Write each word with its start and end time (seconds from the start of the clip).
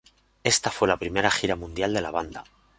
Esta 0.43 0.71
fue 0.71 0.87
la 0.87 0.97
primera 0.97 1.29
gira 1.29 1.55
mundial 1.55 1.93
de 1.93 2.01
la 2.01 2.09
banda. 2.09 2.43